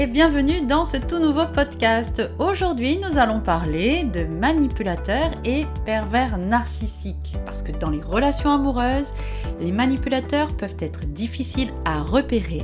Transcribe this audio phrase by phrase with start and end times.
[0.00, 2.22] et bienvenue dans ce tout nouveau podcast.
[2.38, 7.36] Aujourd'hui, nous allons parler de manipulateurs et pervers narcissiques.
[7.44, 9.12] Parce que dans les relations amoureuses,
[9.60, 12.62] les manipulateurs peuvent être difficiles à repérer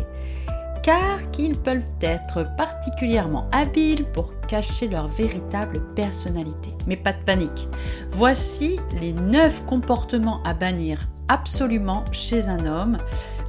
[0.82, 6.70] car qu'ils peuvent être particulièrement habiles pour cacher leur véritable personnalité.
[6.86, 7.68] Mais pas de panique.
[8.12, 12.96] Voici les 9 comportements à bannir absolument chez un homme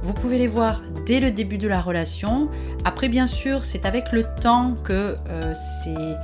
[0.02, 2.48] vous pouvez les voir dès le début de la relation.
[2.84, 5.54] Après, bien sûr, c'est avec le temps que euh,
[5.84, 6.14] ces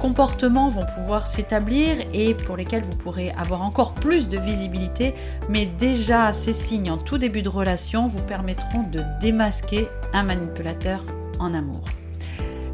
[0.00, 5.14] comportements vont pouvoir s'établir et pour lesquels vous pourrez avoir encore plus de visibilité.
[5.48, 11.04] Mais déjà, ces signes en tout début de relation vous permettront de démasquer un manipulateur
[11.38, 11.82] en amour.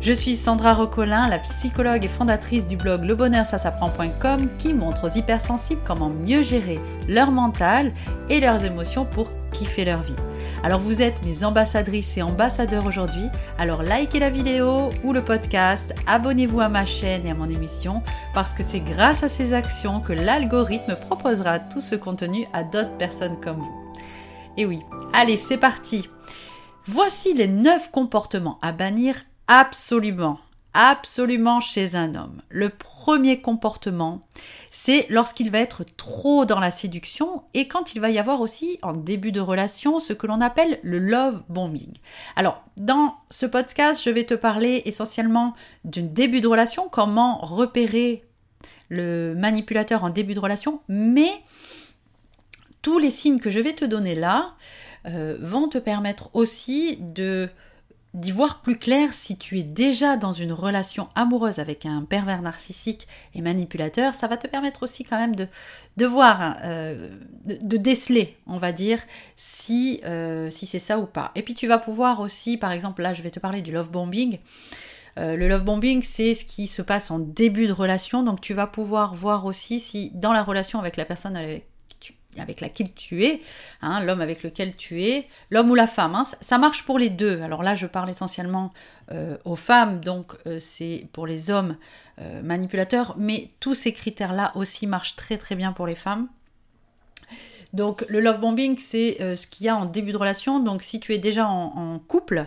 [0.00, 5.80] Je suis Sandra Rocolin, la psychologue et fondatrice du blog lebonheursasapprend.com qui montre aux hypersensibles
[5.84, 7.92] comment mieux gérer leur mental
[8.28, 10.16] et leurs émotions pour kiffer leur vie.
[10.64, 15.92] Alors vous êtes mes ambassadrices et ambassadeurs aujourd'hui, alors likez la vidéo ou le podcast,
[16.06, 18.00] abonnez-vous à ma chaîne et à mon émission,
[18.32, 22.96] parce que c'est grâce à ces actions que l'algorithme proposera tout ce contenu à d'autres
[22.96, 23.92] personnes comme vous.
[24.56, 26.08] Et oui, allez, c'est parti.
[26.86, 29.16] Voici les 9 comportements à bannir
[29.48, 30.38] absolument
[30.74, 32.42] absolument chez un homme.
[32.48, 34.22] Le premier comportement,
[34.70, 38.78] c'est lorsqu'il va être trop dans la séduction et quand il va y avoir aussi
[38.82, 41.92] en début de relation ce que l'on appelle le love bombing.
[42.36, 48.24] Alors, dans ce podcast, je vais te parler essentiellement d'un début de relation, comment repérer
[48.88, 51.30] le manipulateur en début de relation, mais
[52.82, 54.54] tous les signes que je vais te donner là
[55.06, 57.48] euh, vont te permettre aussi de
[58.14, 62.42] d'y voir plus clair si tu es déjà dans une relation amoureuse avec un pervers
[62.42, 65.48] narcissique et manipulateur, ça va te permettre aussi quand même de,
[65.96, 67.08] de voir, euh,
[67.46, 68.98] de, déceler, on va dire,
[69.36, 71.32] si, euh, si c'est ça ou pas.
[71.34, 73.90] Et puis tu vas pouvoir aussi, par exemple, là je vais te parler du love
[73.90, 74.38] bombing.
[75.18, 78.52] Euh, le love bombing, c'est ce qui se passe en début de relation, donc tu
[78.52, 81.71] vas pouvoir voir aussi si dans la relation avec la personne avec
[82.38, 83.40] avec laquelle tu es,
[83.82, 86.14] hein, l'homme avec lequel tu es, l'homme ou la femme.
[86.14, 87.40] Hein, ça marche pour les deux.
[87.42, 88.72] Alors là, je parle essentiellement
[89.10, 91.76] euh, aux femmes, donc euh, c'est pour les hommes
[92.20, 96.28] euh, manipulateurs, mais tous ces critères-là aussi marchent très très bien pour les femmes.
[97.72, 100.60] Donc le love bombing, c'est ce qu'il y a en début de relation.
[100.60, 102.46] Donc si tu es déjà en, couple,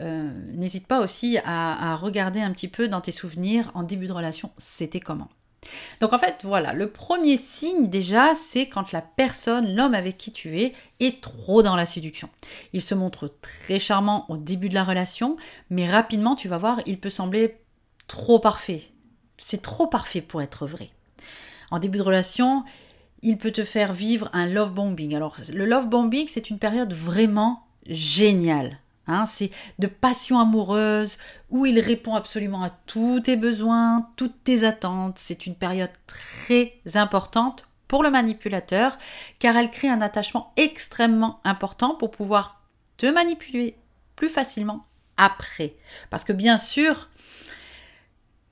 [0.00, 4.50] n'hésite pas aussi à regarder un petit peu dans tes souvenirs en début de relation,
[4.58, 5.28] c'était comment.
[6.00, 10.32] Donc en fait, voilà, le premier signe déjà, c'est quand la personne, l'homme avec qui
[10.32, 12.28] tu es, est trop dans la séduction.
[12.72, 15.36] Il se montre très charmant au début de la relation,
[15.70, 17.58] mais rapidement, tu vas voir, il peut sembler
[18.06, 18.82] trop parfait.
[19.36, 20.90] C'est trop parfait pour être vrai.
[21.70, 22.64] En début de relation,
[23.22, 25.14] il peut te faire vivre un love bombing.
[25.14, 28.78] Alors, le love bombing, c'est une période vraiment géniale.
[29.06, 31.18] Hein, c'est de passion amoureuse
[31.50, 35.18] où il répond absolument à tous tes besoins, toutes tes attentes.
[35.18, 38.96] C'est une période très importante pour le manipulateur
[39.38, 42.62] car elle crée un attachement extrêmement important pour pouvoir
[42.96, 43.76] te manipuler
[44.16, 45.74] plus facilement après.
[46.10, 47.10] Parce que bien sûr,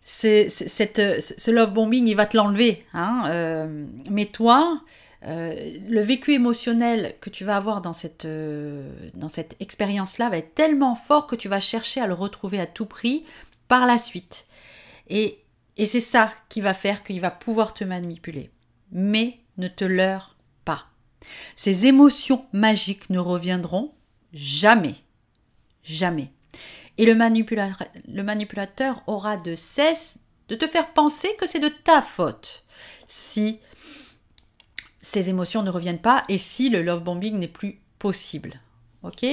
[0.03, 2.85] c'est, ce love bombing, il va te l'enlever.
[2.93, 4.83] Hein, euh, mais toi,
[5.27, 10.39] euh, le vécu émotionnel que tu vas avoir dans cette, euh, dans cette expérience-là va
[10.39, 13.25] être tellement fort que tu vas chercher à le retrouver à tout prix
[13.69, 14.47] par la suite.
[15.09, 15.39] Et,
[15.77, 18.51] et c'est ça qui va faire qu'il va pouvoir te manipuler.
[18.91, 20.87] Mais ne te leurre pas.
[21.55, 23.95] Ces émotions magiques ne reviendront
[24.33, 24.97] jamais.
[25.85, 26.33] Jamais.
[27.03, 30.19] Et le manipulateur, aura de cesse
[30.49, 32.65] de te faire penser que c'est de ta faute
[33.09, 33.59] si
[35.01, 38.61] ces émotions ne reviennent pas et si le love bombing n'est plus possible.
[39.03, 39.27] Ok?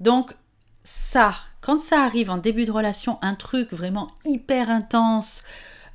[0.00, 0.34] Donc,
[0.82, 5.44] ça, quand ça arrive en début de relation, un truc vraiment hyper intense,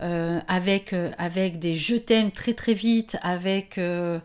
[0.02, 4.18] euh, avec, euh, avec des je t'aime très très vite, avec euh,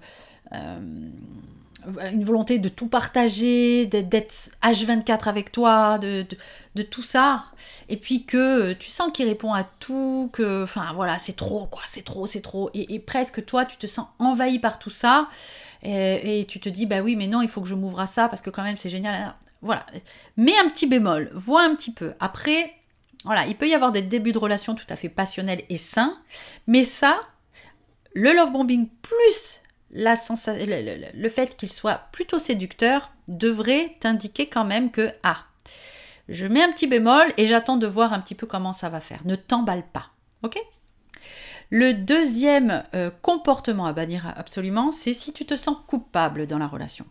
[2.12, 6.26] une volonté de tout partager, d'être H24 avec toi, de,
[6.74, 7.44] de, tout ça,
[7.88, 11.82] et puis que tu sens qu'il répond à tout, que, enfin voilà, c'est trop, quoi,
[11.86, 15.28] c'est trop, c'est trop, et, presque toi, tu te sens envahi par tout ça,
[15.82, 18.28] et, tu te dis, bah oui, mais non, il faut que je m'ouvre à ça,
[18.28, 19.86] parce que quand même, c'est génial, voilà.
[20.36, 22.12] Mets un petit bémol, vois un petit peu.
[22.20, 22.74] Après,
[23.24, 26.18] voilà, il peut y avoir des débuts de relation tout à fait passionnels et sains,
[26.66, 27.20] mais ça,
[28.12, 29.62] le love bombing plus
[29.94, 35.38] le, fait qu'il soit plutôt séducteur devrait t'indiquer quand même que ah,
[36.28, 39.00] je mets un petit bémol et j'attends de voir un petit peu comment ça va
[39.00, 39.20] faire.
[39.24, 40.10] Ne t'emballe pas,
[40.42, 40.58] ok?
[41.70, 46.66] Le deuxième euh, comportement à bannir absolument, c'est si tu te sens coupable dans la
[46.66, 47.06] relation.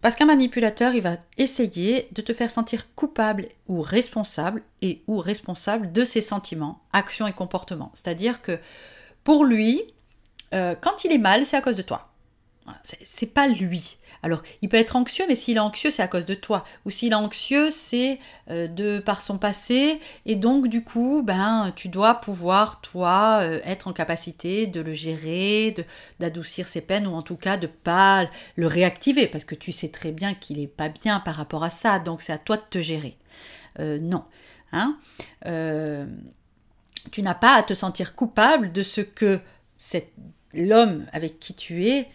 [0.00, 5.18] Parce qu'un manipulateur, il va essayer de te faire sentir coupable ou responsable et ou
[5.18, 7.92] responsable de ses sentiments, actions et comportements.
[7.94, 8.58] C'est-à-dire que
[9.22, 9.82] pour lui,
[10.52, 12.08] euh, quand il est mal, c'est à cause de toi.
[13.02, 13.96] C'est pas lui.
[14.22, 16.64] Alors, il peut être anxieux, mais s'il est anxieux, c'est à cause de toi.
[16.84, 18.20] Ou s'il est anxieux, c'est
[18.50, 19.98] euh, de par son passé.
[20.26, 24.92] Et donc, du coup, ben, tu dois pouvoir, toi, euh, être en capacité de le
[24.92, 25.74] gérer,
[26.20, 29.88] d'adoucir ses peines, ou en tout cas de pas le réactiver, parce que tu sais
[29.88, 31.98] très bien qu'il est pas bien par rapport à ça.
[31.98, 33.18] Donc, c'est à toi de te gérer.
[33.78, 34.24] Non.
[34.72, 34.98] Hein?
[37.10, 39.40] Tu n'as pas à te sentir coupable de ce que
[40.54, 42.08] l'homme avec qui tu es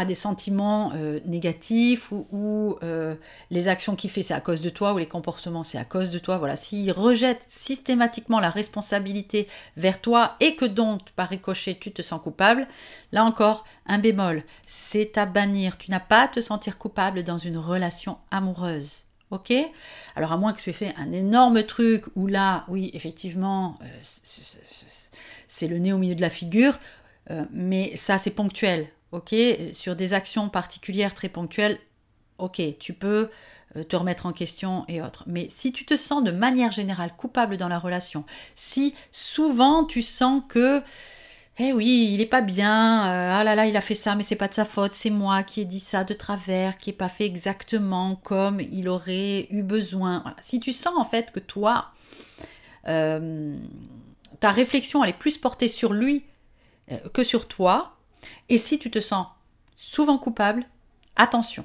[0.00, 3.14] a des sentiments euh, négatifs ou, euh,
[3.50, 6.10] les actions qu'il fait c'est à cause de toi ou les comportements c'est à cause
[6.10, 9.46] de toi, voilà, s'il rejette systématiquement la responsabilité
[9.76, 12.66] vers toi et que donc par ricochet tu te sens coupable,
[13.12, 17.38] là encore un bémol, c'est à bannir, tu n'as pas à te sentir coupable dans
[17.38, 19.04] une relation amoureuse.
[19.30, 19.52] Ok.
[20.16, 23.86] Alors à moins que tu aies fait un énorme truc où là, oui, effectivement, euh,
[25.46, 26.78] c'est le nez au milieu de la figure,
[27.52, 28.88] mais ça c'est ponctuel.
[29.12, 29.34] Ok,
[29.72, 31.78] sur des actions particulières très ponctuelles,
[32.38, 33.28] ok, tu peux
[33.76, 35.22] euh, te remettre en question et autres.
[35.26, 38.24] Mais si tu te sens de manière générale coupable dans la relation,
[38.56, 40.82] si souvent tu sens que
[41.58, 44.22] eh oui, il est pas bien, euh, ah là là, il a fait ça, mais
[44.22, 46.96] c'est pas de sa faute, c'est moi qui ai dit ça de travers, qui n'ai
[46.96, 50.24] pas fait exactement comme il aurait eu besoin.
[50.40, 51.88] Si tu sens en fait que toi,
[52.88, 53.58] euh,
[54.38, 56.24] ta réflexion elle est plus portée sur lui
[57.12, 57.96] que sur toi,
[58.48, 59.26] et si tu te sens
[59.76, 60.66] souvent coupable,
[61.16, 61.64] attention.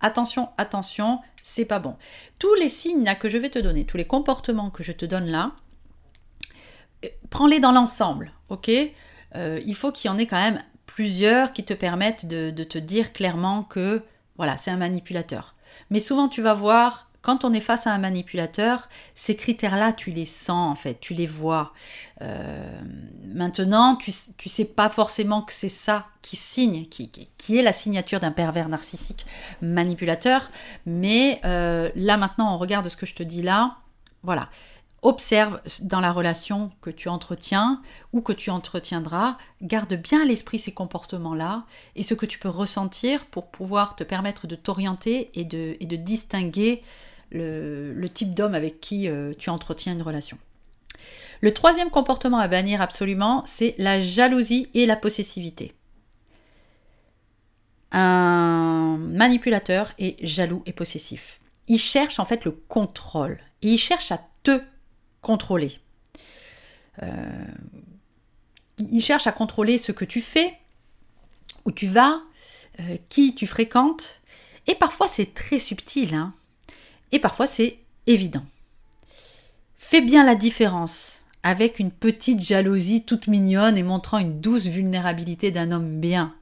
[0.00, 1.96] Attention, attention, c'est pas bon.
[2.38, 5.26] Tous les signes que je vais te donner, tous les comportements que je te donne
[5.26, 5.65] là, euh,
[7.30, 8.70] prends-les dans l'ensemble, ok?
[9.34, 12.78] Euh, Il faut qu'il y en ait quand même plusieurs qui te permettent de, te
[12.78, 14.02] dire clairement que
[14.36, 15.54] voilà, c'est un manipulateur.
[15.90, 20.10] Mais souvent, tu vas voir quand on est face à un manipulateur, ces critères-là, tu
[20.10, 21.72] les sens en fait, tu les vois.
[22.22, 22.80] Euh,
[23.26, 27.10] maintenant, tu ne sais pas forcément que c'est ça qui signe, qui,
[27.58, 29.26] est la signature d'un pervers narcissique
[29.60, 30.52] manipulateur,
[30.86, 33.78] mais euh, là maintenant, on regarde ce que je te dis là.
[34.22, 34.48] Voilà.
[35.02, 37.82] Observe dans la relation que tu entretiens
[38.12, 41.64] ou que tu entretiendras, garde bien à l'esprit ces comportements-là
[41.94, 45.96] et ce que tu peux ressentir pour pouvoir te permettre de t'orienter et de, de
[45.96, 46.82] distinguer
[47.30, 50.38] le, type d'homme avec qui euh, tu entretiens une relation.
[51.40, 55.74] Le troisième comportement à bannir absolument, c'est la jalousie et la possessivité.
[57.92, 61.40] Un manipulateur est jaloux et possessif.
[61.68, 64.60] Il cherche en fait le contrôle et il cherche à te
[65.26, 65.80] contrôler.
[67.02, 67.44] Euh,
[68.78, 70.54] il cherche à contrôler ce que tu fais,
[71.64, 72.22] où tu vas,
[72.78, 74.20] euh, qui tu fréquentes.
[74.68, 76.14] Et parfois c'est très subtil.
[76.14, 76.32] Hein
[77.10, 78.44] et parfois c'est évident.
[79.76, 85.50] Fais bien la différence avec une petite jalousie toute mignonne et montrant une douce vulnérabilité
[85.50, 86.36] d'un homme bien.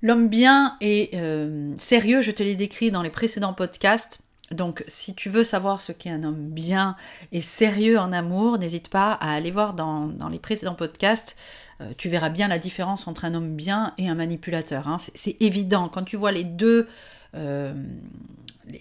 [0.00, 4.22] L'homme bien est euh, sérieux, je te l'ai décrit dans les précédents podcasts.
[4.54, 6.96] Donc si tu veux savoir ce qu'est un homme bien
[7.32, 11.36] et sérieux en amour, n'hésite pas à aller voir dans, les précédents podcasts.
[11.80, 14.88] Euh, tu verras bien la différence entre un homme bien et un manipulateur.
[14.88, 14.96] Hein.
[14.98, 15.88] C'est évident.
[15.88, 16.88] Quand tu vois les deux
[17.34, 17.72] euh,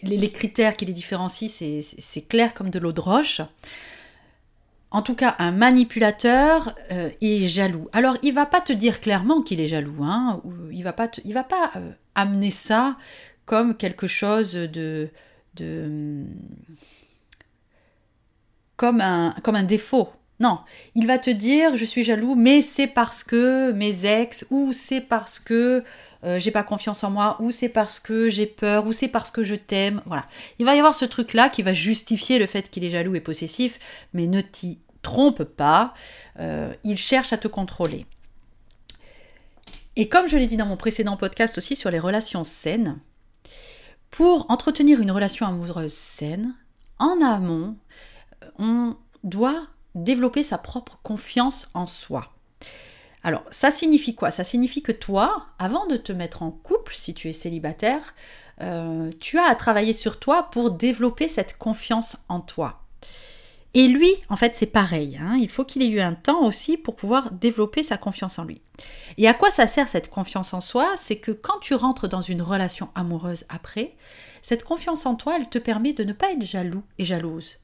[0.03, 3.41] les, critères qui les différencient, c'est clair comme de l'eau de roche.
[4.93, 7.87] En tout cas, un manipulateur euh, est jaloux.
[7.93, 10.03] Alors, il va pas te dire clairement qu'il est jaloux.
[10.03, 10.41] Hein,
[10.71, 11.71] il va pas, va pas
[12.13, 12.97] amener ça
[13.45, 15.09] comme quelque chose de,
[15.55, 16.25] de
[18.77, 20.09] comme un, comme un défaut.
[20.39, 20.59] Non,
[20.95, 25.01] il va te dire je suis jaloux, mais c'est parce que mes ex ou c'est
[25.01, 25.83] parce que
[26.23, 29.31] euh, j'ai pas confiance en moi, ou c'est parce que j'ai peur, ou c'est parce
[29.31, 30.01] que je t'aime.
[30.05, 30.25] Voilà.
[30.59, 33.21] Il va y avoir ce truc-là qui va justifier le fait qu'il est jaloux et
[33.21, 33.79] possessif,
[34.13, 35.93] mais ne t'y trompe pas.
[36.39, 38.05] Euh, il cherche à te contrôler.
[39.95, 42.99] Et comme je l'ai dit dans mon précédent podcast aussi sur les relations saines,
[44.11, 46.53] pour entretenir une relation amoureuse saine,
[46.99, 47.77] en amont,
[48.59, 52.31] on doit développer sa propre confiance en soi.
[53.23, 54.31] Alors, ça signifie quoi?
[54.31, 58.15] Ça signifie que toi, avant de te mettre en couple, si tu es célibataire,
[58.61, 62.81] euh, tu as à travailler sur toi pour développer cette confiance en toi.
[63.73, 65.17] Et lui, en fait, c'est pareil.
[65.21, 65.37] Hein.
[65.39, 68.61] il faut qu'il ait eu un temps aussi pour pouvoir développer sa confiance en lui.
[69.17, 70.95] Et à quoi ça sert cette confiance en soi?
[70.97, 73.95] C'est que quand tu rentres dans une relation amoureuse après,
[74.41, 77.57] cette confiance en toi, elle te permet de ne pas être jaloux et jalouse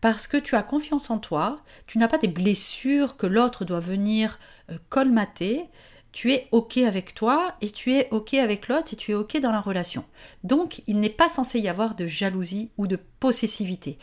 [0.00, 3.80] parce que tu as confiance en toi, tu n'as pas des blessures que l'autre doit
[3.80, 4.38] venir
[4.70, 5.66] euh, colmater,
[6.12, 9.38] tu es OK avec toi et tu es OK avec l'autre et tu es OK
[9.40, 10.04] dans la relation.
[10.42, 13.98] Donc, il n'est pas censé y avoir de jalousie ou de possessivité.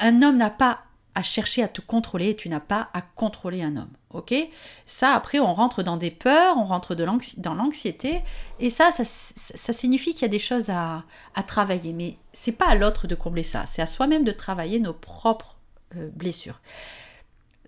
[0.00, 0.80] Un homme n'a pas
[1.14, 3.90] à chercher à te contrôler tu n'as pas à contrôler un homme.
[4.12, 4.34] Ok?
[4.86, 8.22] Ça, après, on rentre dans des peurs, on rentre dans l'anxiété
[8.58, 11.04] et ça, ça, signifie qu'il y a des choses à,
[11.46, 11.92] travailler.
[11.92, 15.56] Mais c'est pas à l'autre de combler ça, c'est à soi-même de travailler nos propres
[15.96, 16.60] euh, blessures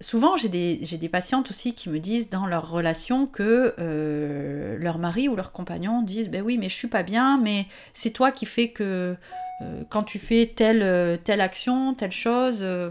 [0.02, 4.99] souvent, j'ai des, des, patientes aussi qui me disent dans leur relation que euh, leur
[4.99, 8.32] mari ou leur compagnon disent Ben oui, mais je suis pas bien, mais c'est toi
[8.32, 9.16] qui fais que
[9.62, 12.90] euh, quand tu fais telle, telle action, telle chose, euh,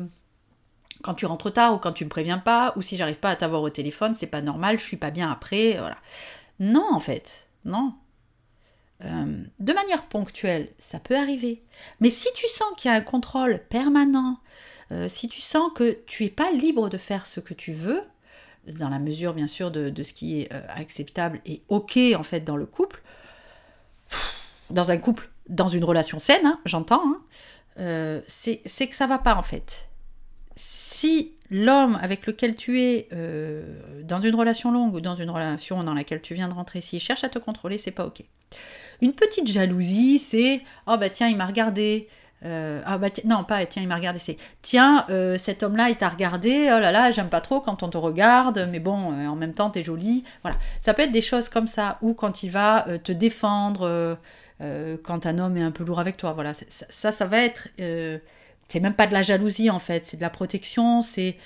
[1.04, 3.36] quand tu rentres tard ou quand tu me préviens pas, ou si j'arrive pas à
[3.36, 5.76] t'avoir au téléphone, c'est pas normal, je suis pas bien après.
[5.78, 5.98] Voilà.
[6.60, 7.94] Non, en fait, non.
[9.02, 11.62] de manière ponctuelle, ça peut arriver.
[12.00, 14.38] Mais si tu sens qu'il y a un contrôle permanent,
[14.92, 18.02] euh, si tu sens que tu n'es pas libre de faire ce que tu veux,
[18.68, 22.42] dans la mesure bien sûr de, ce qui est euh, acceptable et ok en fait
[22.42, 23.02] dans le couple,
[24.70, 27.22] dans un couple, dans une relation saine, hein, j'entends, hein,
[27.80, 29.88] euh, c'est que ça va pas en fait.
[30.56, 33.08] Si l'homme avec lequel tu es
[34.04, 37.00] dans une relation longue ou dans une relation dans laquelle tu viens de rentrer, s'il
[37.00, 38.24] cherche à te contrôler, c'est pas ok.
[39.02, 42.08] Une petite jalousie, c'est oh bah tiens, il m'a regardé,
[42.44, 45.96] euh, ah bah non, pas tiens, il m'a regardé, c'est tiens, euh, cet homme-là, il
[45.96, 49.28] t'a regardé, oh là là, j'aime pas trop quand on te regarde, mais bon, euh,
[49.28, 50.24] en même temps, t'es jolie.
[50.42, 54.18] Voilà, ça peut être des choses comme ça, ou quand il va te défendre,
[55.04, 56.34] quand un homme est un peu lourd avec toi.
[56.34, 57.68] Voilà, ça, ça, va être.
[57.78, 61.38] c'est même pas de la jalousie en fait, c'est de la protection, c'est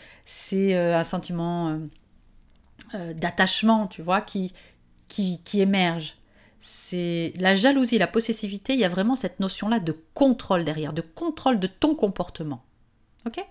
[0.52, 1.78] un sentiment
[2.94, 4.54] d'attachement, tu vois, qui,
[5.10, 6.16] qui, qui émerge
[6.68, 11.02] c'est la jalousie, la possessivité, il y a vraiment cette notion-là de contrôle derrière, de
[11.02, 12.64] contrôle de ton comportement.
[13.28, 13.46] Ok?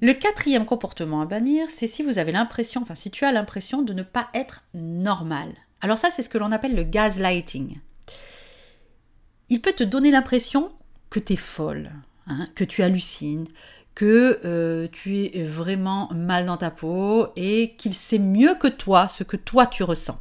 [0.00, 3.82] Le quatrième comportement à bannir, c'est si vous avez l'impression, enfin si tu as l'impression
[3.82, 5.52] de ne pas être normal.
[5.80, 7.80] Alors ça, c'est ce que l'on appelle le gaslighting.
[9.48, 10.70] Il peut te donner l'impression
[11.10, 11.90] que tu es folle,
[12.28, 13.48] hein, que tu hallucines,
[13.96, 19.08] que euh, tu es vraiment mal dans ta peau et qu'il sait mieux que toi
[19.08, 20.20] ce que toi tu ressens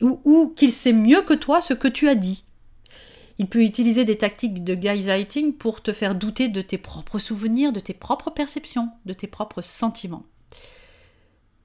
[0.00, 2.44] ou, qu'il sait mieux que toi ce que tu as dit.
[3.38, 7.72] Il peut utiliser des tactiques de gaslighting pour te faire douter de tes propres souvenirs,
[7.72, 10.26] de tes propres perceptions, de tes propres sentiments.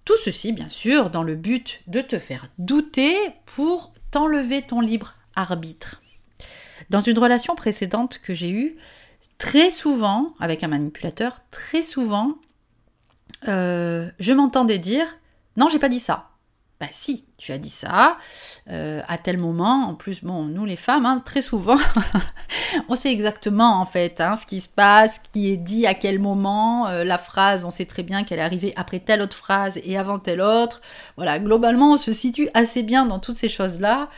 [0.05, 3.15] Tout ceci, bien sûr, dans le but de te faire douter
[3.45, 6.01] pour t'enlever ton libre arbitre.
[6.89, 8.77] Dans une relation précédente que j'ai eue,
[9.37, 12.35] très souvent, avec un manipulateur, très souvent,
[13.47, 15.17] euh, je m'entendais dire
[15.57, 16.34] Non, j'ai pas dit ça.
[16.85, 18.17] Bah si, tu as dit ça,
[18.69, 21.77] euh, à tel moment, en plus, bon, nous les femmes, hein, très souvent,
[22.89, 25.95] on sait exactement en fait hein, ce qui se passe, ce qui est dit à
[25.95, 29.35] quel moment, euh, la phrase, on sait très bien qu'elle est arrivée après telle autre
[29.35, 30.81] phrase et avant telle autre.
[31.15, 34.09] Voilà, globalement, on se situe assez bien dans toutes ces choses-là.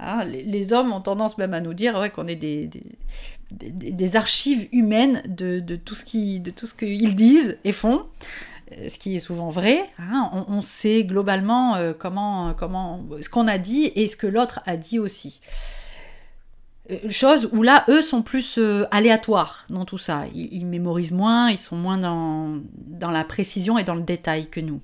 [0.00, 0.24] Hein.
[0.24, 2.68] les, hommes ont tendance même à nous dire ouais, qu'on est des,
[3.52, 8.04] des, archives humaines de, de, tout ce qu'ils disent et font.
[8.72, 9.88] Euh, ce qui est souvent vrai.
[9.98, 14.60] Hein, on, sait globalement euh, comment, comment, ce qu'on a dit et ce que l'autre
[14.66, 15.40] a dit aussi.
[16.90, 18.58] Euh, chose où là, eux sont plus
[18.90, 20.24] aléatoires dans tout ça.
[20.34, 24.60] Ils, mémorisent moins, ils sont moins dans, dans la précision et dans le détail que
[24.60, 24.80] nous.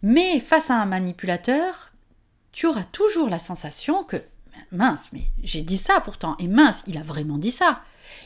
[0.00, 1.92] Mais face à un manipulateur,
[2.52, 4.16] tu auras toujours la sensation que
[4.72, 7.82] mince, mais j'ai dit ça pourtant, et mince, il a vraiment dit ça.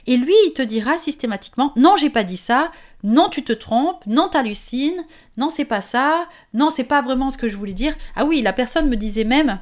[0.07, 2.73] Et lui, il te dira systématiquement non, j'ai pas dit ça,
[3.03, 5.05] non, tu te trompes, non, t'hallucines,
[5.37, 7.95] non, c'est pas ça, non, c'est pas vraiment ce que je voulais dire.
[8.17, 9.61] Ah oui, la personne me disait même,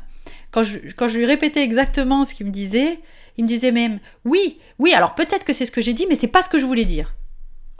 [0.50, 3.00] quand je, lui répétais exactement ce qu'il me disait,
[3.36, 6.16] il me disait même oui, oui, alors peut-être que c'est ce que j'ai dit, mais
[6.16, 7.14] c'est pas ce que je voulais dire.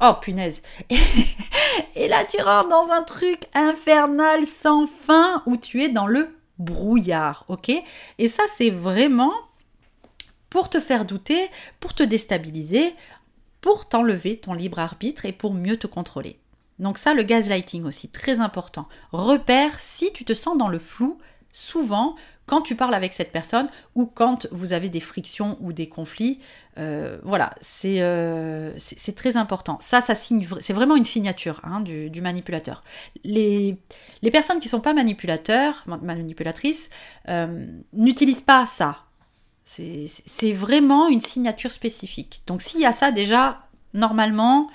[0.03, 0.63] Oh punaise.
[1.95, 6.35] Et là, tu rentres dans un truc infernal sans fin où tu es dans le
[6.61, 7.73] brouillard, ok?
[8.19, 9.33] Et ça, c'est vraiment
[10.49, 11.49] pour te faire douter,
[11.79, 12.95] pour te déstabiliser,
[13.61, 16.39] pour t'enlever ton libre arbitre et pour mieux te contrôler.
[16.79, 18.89] Donc ça, le gaslighting aussi, très important.
[19.13, 21.19] Repère si tu te sens dans le flou,
[21.53, 22.17] souvent
[22.51, 26.41] quand tu parles avec cette personne ou quand vous avez des frictions ou des conflits.
[26.79, 27.55] Euh, voilà,
[27.85, 29.79] euh, c'est très important.
[29.81, 32.83] Ça, ça signe, c'est vraiment une signature hein, du, manipulateur.
[33.23, 33.79] Les,
[34.33, 36.91] personnes qui ne sont pas manipulateurs, manipulatrices,
[37.29, 39.05] euh, n'utilisent pas ça
[39.63, 42.43] c'est vraiment une signature spécifique.
[42.49, 44.69] Donc s'il y a ça déjà, normalement,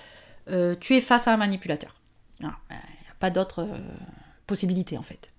[0.80, 1.94] tu es face à un manipulateur.
[2.40, 3.68] Il n'y a pas d'autre
[4.48, 5.35] possibilité en fait.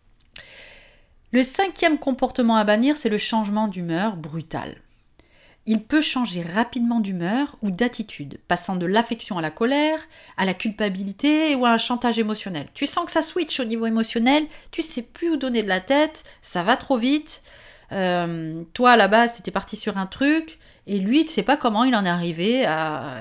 [1.37, 4.75] Le cinquième comportement à bannir, c'est le changement d'humeur brutal.
[5.67, 9.99] il peut changer rapidement d'humeur ou d'attitude, passant de l'affection à la colère,
[10.39, 12.69] à la culpabilité ou à un chantage émotionnel.
[12.73, 15.81] Tu sens que ça switch au niveau émotionnel, tu sais plus où donner de la
[15.81, 17.43] tête, ça va trop vite.
[17.93, 21.43] Euh, toi, à la base, tu étais parti sur un truc, et lui, tu sais
[21.43, 23.21] pas comment il en est arrivé à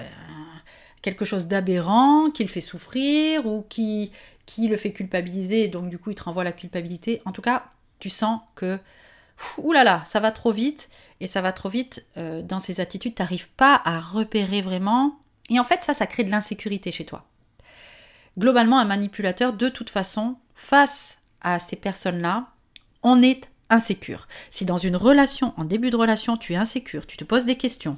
[1.02, 4.12] quelque chose d'aberrant, qui le fait souffrir ou qui,
[4.46, 7.22] qui le fait culpabiliser, donc du coup, il te renvoie la culpabilité.
[7.26, 7.66] En tout cas,
[8.00, 8.80] tu sens que
[9.74, 13.22] là, ça va trop vite, et ça va trop vite euh, dans ces attitudes, tu
[13.22, 17.25] n'arrives pas à repérer vraiment, et en fait ça, ça crée de l'insécurité chez toi.
[18.38, 22.48] Globalement, un manipulateur, de toute façon, face à ces personnes-là,
[23.04, 24.28] on est insécure.
[24.52, 27.56] Si dans une relation, en début de relation, tu es insécure, tu te poses des
[27.56, 27.98] questions,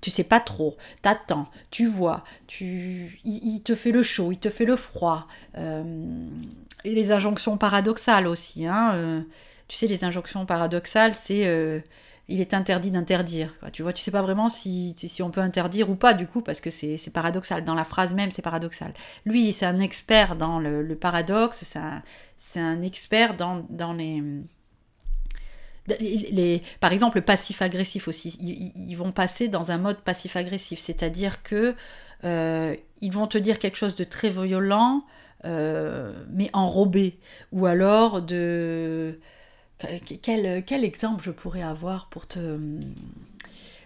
[0.00, 4.50] tu sais pas trop, t'attends, tu vois, tu, il, te fait le chaud, il te
[4.50, 5.26] fait le froid,
[5.56, 5.82] euh,
[6.84, 9.20] et les injonctions paradoxales aussi, hein, euh,
[9.68, 11.80] tu sais, les injonctions paradoxales, c'est euh,
[12.28, 13.54] il est interdit d'interdire.
[13.72, 16.42] Tu vois, tu sais pas vraiment si, si on peut interdire ou pas, du coup,
[16.42, 17.64] parce que c'est paradoxal.
[17.64, 18.92] Dans la phrase même, c'est paradoxal.
[19.24, 21.64] Lui, c'est un expert dans le, paradoxe,
[22.36, 24.22] c'est un, expert dans, dans les,
[25.98, 28.36] les, par exemple, le passif-agressif aussi.
[28.40, 31.74] Ils, vont passer dans un mode passif-agressif, c'est-à-dire que
[32.24, 35.04] euh, ils vont te dire quelque chose de très violent,
[35.44, 37.18] mais enrobé,
[37.52, 39.18] ou alors de
[40.22, 42.58] quel, quel, exemple je pourrais avoir pour te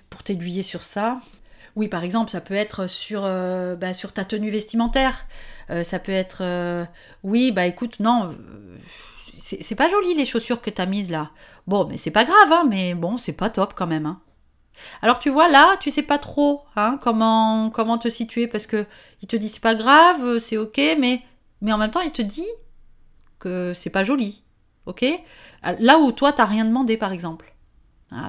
[0.09, 1.19] pour t'aiguiller sur ça?
[1.75, 5.27] Oui, par exemple, ça peut être sur, euh, bah, sur ta tenue vestimentaire.
[5.71, 6.85] Euh, ça peut être euh,
[7.23, 8.37] oui, bah écoute, non,
[9.39, 11.31] c'est pas joli les chaussures que t'as mises là.
[11.67, 14.07] Bon, mais c'est pas grave, hein, mais bon, c'est pas top quand même.
[14.07, 14.21] Hein.
[15.03, 18.87] Alors tu vois là, tu sais pas trop hein, comment comment te situer parce que
[19.21, 21.21] il te dit c'est pas grave, c'est ok, mais
[21.63, 22.49] mais en même temps il te dit
[23.39, 24.43] que c'est pas joli.
[24.87, 25.05] Ok?
[25.79, 27.55] Là où toi, t'as rien demandé, par exemple.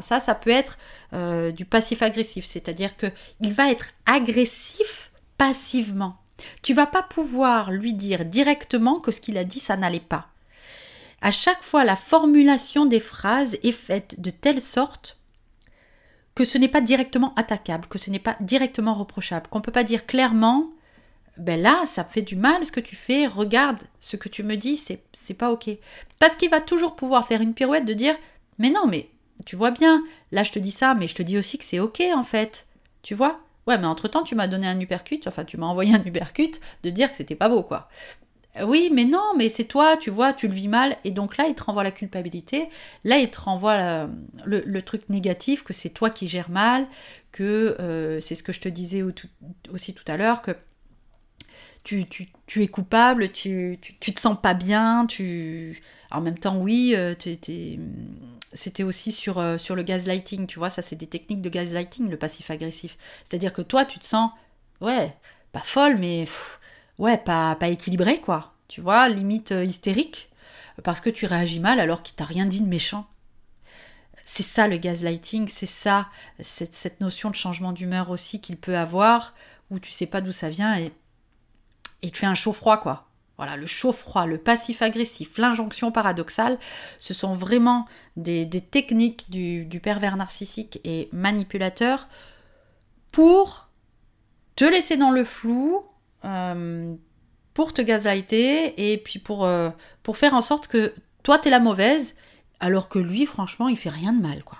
[0.02, 0.78] ça, ça peut être
[1.14, 3.08] euh, du passif-agressif, c'est-à-dire que
[3.42, 6.18] il va être agressif passivement.
[6.62, 10.28] Tu vas pas pouvoir lui dire directement que ce qu'il a dit, ça n'allait pas.
[11.22, 15.18] À chaque fois, la formulation des phrases est faite de telle sorte
[16.36, 19.72] que ce n'est pas directement attaquable, que ce n'est pas directement reprochable, qu'on ne peut
[19.72, 20.73] pas dire clairement
[21.38, 24.56] ben là, ça fait du mal ce que tu fais, regarde, ce que tu me
[24.56, 25.70] dis, c'est, c'est pas ok.
[26.20, 28.16] Parce qu'il va toujours pouvoir faire une pirouette de dire,
[28.60, 29.10] mais non, mais
[29.46, 31.80] tu vois bien, là je te dis ça, mais je te dis aussi que c'est
[31.80, 32.68] ok en fait.
[33.02, 33.40] Tu vois?
[33.68, 36.90] Ouais, mais entre-temps, tu m'as donné un uppercut, enfin tu m'as envoyé un uppercut de
[36.90, 37.90] dire que c'était pas beau, quoi.
[38.62, 41.46] Oui, mais non, mais c'est toi, tu vois, tu le vis mal, et donc là,
[41.48, 42.70] il te renvoie la culpabilité,
[43.04, 44.08] là, il te renvoie
[44.46, 46.86] le, truc négatif, que c'est toi qui gères mal,
[47.32, 49.04] que euh, c'est ce que je te disais
[49.72, 50.52] aussi tout à l'heure, que
[51.84, 52.08] tu,
[52.62, 55.82] es coupable, tu, tu, te sens pas bien, tu...
[56.12, 57.16] En même temps, oui, euh,
[58.54, 62.10] c'était aussi sur, euh, sur le gaslighting, tu vois, ça c'est des techniques de gaslighting,
[62.10, 62.98] le passif agressif.
[63.24, 64.32] C'est-à-dire que toi, tu te sens,
[64.80, 65.16] ouais,
[65.52, 66.28] pas folle, mais
[67.00, 68.54] ouais, pas, pas équilibré, quoi.
[68.68, 70.30] Tu vois, limite euh, hystérique,
[70.84, 73.08] parce que tu réagis mal alors qu'il t'a rien dit de méchant.
[74.26, 76.08] C'est ça le gaslighting, c'est ça,
[76.40, 79.34] cette, cette notion de changement d'humeur aussi qu'il peut avoir,
[79.70, 80.94] où tu sais pas d'où ça vient et
[82.04, 83.08] et tu fais un chaud-froid, quoi.
[83.38, 86.60] Voilà, le chaud-froid, le passif-agressif, l'injonction paradoxale,
[87.00, 87.86] ce sont vraiment
[88.16, 92.08] des, techniques du, pervers narcissique et manipulateur
[93.12, 93.70] pour
[94.56, 95.84] te laisser dans le flou,
[96.26, 96.94] euh,
[97.56, 99.72] pour te gaslighter et puis pour, euh,
[100.04, 102.16] pour faire en sorte que toi, tu es la mauvaise,
[102.60, 104.60] alors que lui, franchement, il fait rien de mal, quoi.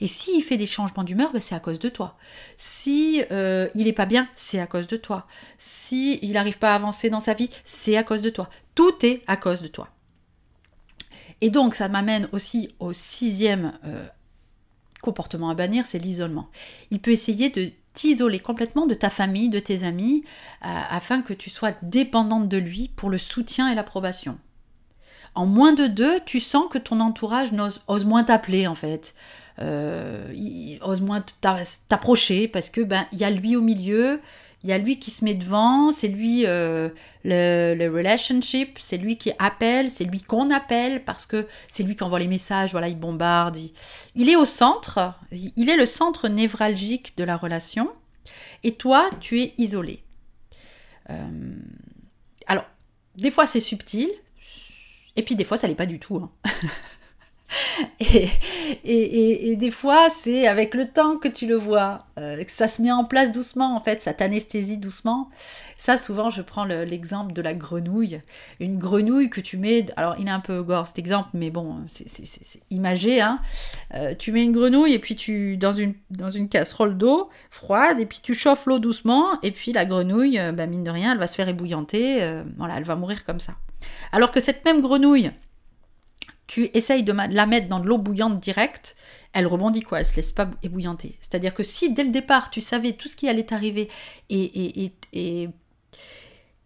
[0.00, 2.16] Et s'il fait des changements d'humeur, ben c'est à cause de toi.
[2.56, 5.26] Si euh, il est pas bien, c'est à cause de toi.
[5.58, 8.48] Si il n'arrive pas à avancer dans sa vie, c'est à cause de toi.
[8.74, 9.88] Tout est à cause de toi.
[11.40, 14.06] Et donc ça m'amène aussi au sixième euh,
[15.02, 16.50] comportement à bannir, c'est l'isolement.
[16.90, 20.24] Il peut essayer de t'isoler complètement de ta famille, de tes amis,
[20.64, 24.38] euh, afin que tu sois dépendante de lui pour le soutien et l'approbation.
[25.34, 27.50] En moins de deux, tu sens que ton entourage
[27.88, 29.14] ose moins t'appeler en fait
[29.60, 31.24] il ose moins
[31.88, 34.20] t'approcher parce que ben il y a lui au milieu,
[34.66, 36.88] il y a lui qui se met devant, c'est lui euh,
[37.24, 42.02] le, relationship, c'est lui qui appelle, c'est lui qu'on appelle parce que c'est lui qui
[42.02, 43.58] envoie les messages, voilà, il bombarde.
[44.16, 47.92] Il, est au centre, il est le centre névralgique de la relation
[48.64, 50.02] et toi, tu es isolé.
[51.10, 51.54] Euh,
[52.48, 52.64] alors,
[53.14, 54.10] des fois c'est subtil
[55.14, 56.16] et puis des fois ça l'est pas du tout.
[56.16, 56.32] Hein.
[58.00, 58.28] et,
[58.84, 62.68] et, et, des fois, c'est avec le temps que tu le vois, euh, que ça
[62.68, 65.30] se met en place doucement, en fait, ça t'anesthésie doucement.
[65.78, 68.22] Ça, souvent, je prends l'exemple de la grenouille.
[68.60, 69.86] Une grenouille que tu mets.
[69.96, 73.20] Alors, il est un peu gore cet exemple, mais bon, c'est imagé.
[73.20, 73.40] Hein.
[73.94, 78.00] Euh, tu mets une grenouille et puis tu dans une, dans une casserole d'eau froide,
[78.00, 81.12] et puis tu chauffes l'eau doucement, et puis la grenouille, euh, bah, mine de rien,
[81.12, 82.42] elle va se faire ébouillanter.
[82.56, 83.52] voilà, elle va mourir comme ça.
[84.12, 85.30] Alors que cette même grenouille,
[86.46, 88.96] tu essayes de la mettre dans de l'eau bouillante directe,
[89.32, 91.18] elle rebondit quoi, elle se laisse pas ébouillanter.
[91.20, 93.88] C'est-à-dire que si dès le départ tu savais tout ce qui allait t'arriver
[94.30, 95.48] et, et, et,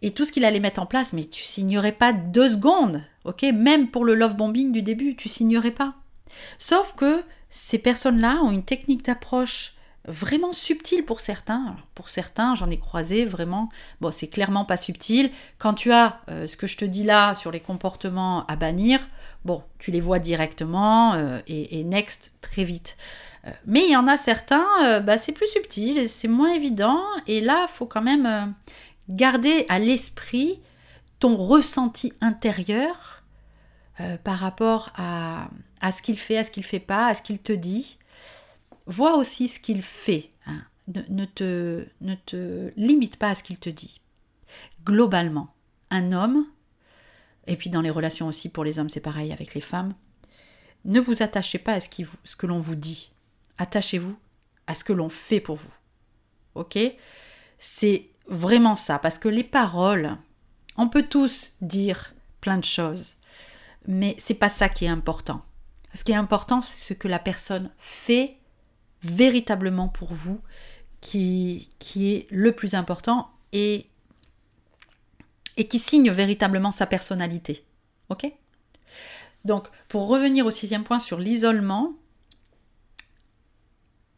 [0.03, 3.43] et, tout ce qu'il allait mettre en place, mais tu signerais pas deux secondes, ok
[3.55, 5.95] Même pour le love bombing du début, tu signerais pas.
[6.59, 9.75] Sauf que ces personnes-là ont une technique d'approche
[10.07, 11.77] vraiment subtil pour certains.
[11.95, 13.69] pour certains, j'en ai croisé vraiment.
[14.01, 15.31] Bon, c'est clairement pas subtil.
[15.59, 19.07] Quand tu as euh, ce que je te dis là sur les comportements à bannir,
[19.45, 22.97] bon, tu les vois directement euh, et, next très vite.
[23.47, 27.03] Euh, mais il y en a certains, bah, c'est plus subtil c'est moins évident.
[27.27, 28.55] Et là, il faut quand même
[29.09, 30.61] garder à l'esprit
[31.19, 33.23] ton ressenti intérieur
[34.25, 35.51] par rapport à,
[35.83, 37.99] à ce qu'il fait, à ce qu'il fait pas, à ce qu'il te dit
[38.87, 40.31] vois aussi ce qu'il fait.
[40.47, 40.63] Hein.
[41.09, 44.01] Ne, te, ne te limite pas à ce qu'il te dit.
[44.85, 45.55] Globalement,
[45.91, 46.47] un homme,
[47.47, 49.95] et puis dans les relations aussi pour les hommes, c'est pareil avec les femmes,
[50.85, 53.13] ne vous attachez pas à ce, qui ce que l'on vous dit.
[53.59, 54.17] Attachez-vous
[54.67, 55.73] à ce que l'on fait pour vous.
[56.55, 56.79] Ok?
[57.59, 60.17] C'est vraiment ça, parce que les paroles,
[60.77, 63.17] on peut tous dire plein de choses,
[63.87, 65.43] mais c'est pas ça qui est important.
[65.95, 68.37] Ce qui est important, c'est ce que la personne fait
[69.03, 70.41] véritablement pour vous
[71.01, 73.87] qui, qui est le plus important et,
[75.57, 77.65] et qui signe véritablement sa personnalité.
[78.09, 78.33] Ok?
[79.45, 81.95] Donc, pour revenir au sixième point sur l'isolement,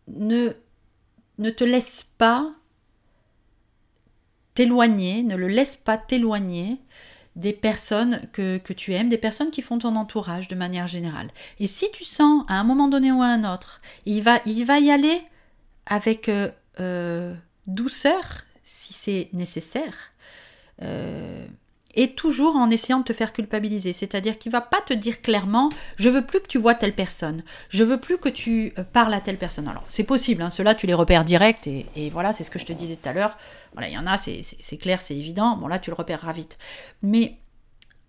[0.09, 0.53] ne,
[1.38, 2.53] ne te laisse pas
[4.55, 6.79] t'éloigner, ne le laisse pas t'éloigner
[7.37, 11.31] des personnes que, tu aimes, des personnes qui font ton entourage de manière générale.
[11.61, 14.64] Et si tu sens à un moment donné ou à un autre, il va, il
[14.64, 15.23] va y aller
[15.87, 17.35] avec euh, euh,
[17.66, 20.12] douceur si c'est nécessaire.
[20.83, 21.47] Euh,
[21.94, 23.92] et toujours en essayant de te faire culpabiliser.
[23.92, 27.42] C'est-à-dire qu'il va pas te dire clairement je veux plus que tu vois telle personne,
[27.68, 29.68] je veux plus que tu euh, parles à telle personne.
[29.68, 32.66] Alors c'est possible, hein, ceux-là tu les repères direct et, voilà, c'est ce que je
[32.66, 33.37] te disais tout à l'heure.
[33.72, 35.57] Voilà, il y en a, c'est clair, c'est évident.
[35.57, 36.59] Bon là tu le repéreras vite.
[37.02, 37.38] Mais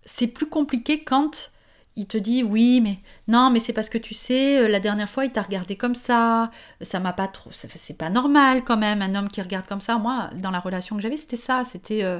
[0.04, 1.50] c'est plus compliqué quand
[1.96, 5.08] il te dit oui, mais non, mais c'est parce que tu sais, euh, la dernière
[5.08, 9.00] fois il t'a regardé comme ça, ça m'a pas trop, c'est pas normal quand même,
[9.00, 9.98] un homme qui regarde comme ça.
[9.98, 12.18] Moi, dans la relation que j'avais, c'était ça, c'était euh,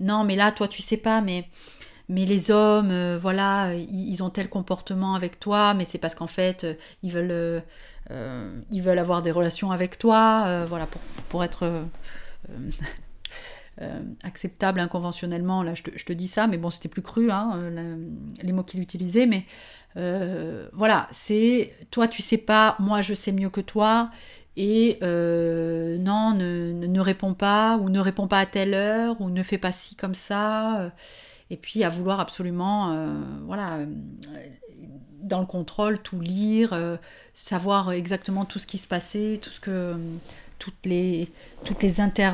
[0.00, 1.48] non, mais là, toi, tu sais pas, mais
[2.08, 6.26] mais les hommes, euh, voilà, ils, ont tel comportement avec toi, mais c'est parce qu'en
[6.26, 7.62] fait, euh, ils veulent,
[8.10, 10.86] euh, ils veulent avoir des relations avec toi, voilà,
[11.30, 11.86] pour, être
[14.22, 15.62] acceptable inconventionnellement.
[15.62, 17.70] Là, je te, dis ça, mais bon, c'était plus cru, hein,
[18.42, 19.46] les mots qu'il utilisait, mais
[20.74, 24.10] voilà, c'est toi, tu sais pas, moi, je sais mieux que toi,
[24.56, 29.30] et euh, non, ne, ne, réponds pas, ou ne réponds pas à telle heure, ou
[29.30, 30.80] ne fais pas ci comme ça.
[30.80, 30.90] Euh,
[31.50, 33.08] et puis à vouloir absolument, euh,
[33.46, 33.80] voilà,
[35.20, 36.98] dans le contrôle, tout lire,
[37.34, 39.94] savoir exactement tout ce qui se passait, tout ce que,
[40.58, 41.30] toutes les,
[41.64, 42.32] toutes les inter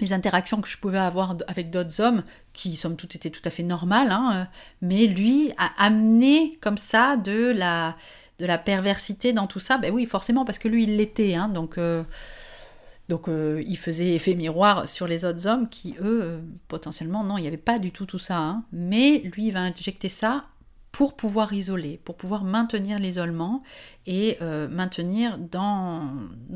[0.00, 2.22] les interactions que je pouvais avoir avec d'autres hommes,
[2.52, 4.46] qui somme toute étaient tout à fait normales, hein,
[4.80, 7.96] mais lui a amené comme ça de la,
[8.38, 11.48] de la perversité dans tout ça, ben oui, forcément, parce que lui, il l'était, hein,
[11.48, 12.04] donc, euh,
[13.08, 17.36] donc euh, il faisait effet miroir sur les autres hommes qui, eux, euh, potentiellement, non,
[17.36, 18.64] il n'y avait pas du tout tout ça, hein.
[18.72, 20.44] mais lui, il va injecter ça
[20.92, 23.62] pour pouvoir isoler, pour pouvoir maintenir l'isolement
[24.06, 26.10] et maintenir dans,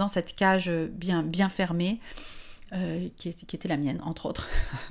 [0.09, 2.01] cette cage bien, bien fermée.
[3.17, 4.49] qui, qui, était la mienne, entre autres.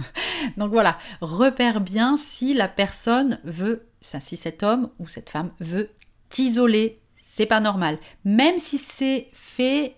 [0.58, 5.52] Donc voilà, repère bien si la personne veut, enfin si cet homme ou cette femme
[5.60, 5.90] veut
[6.32, 8.00] t'isoler, c'est pas normal.
[8.26, 9.96] Même si c'est fait